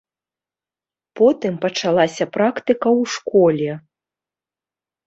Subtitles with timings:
[1.21, 3.71] Потым пачалася практыка ў школе.